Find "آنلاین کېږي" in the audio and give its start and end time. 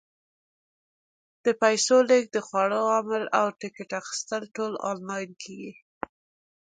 4.91-5.73